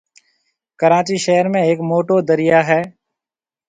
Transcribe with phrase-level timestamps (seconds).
[0.79, 2.81] ڪراچِي شهر ۾ هيَڪ موٽو دريا هيَ۔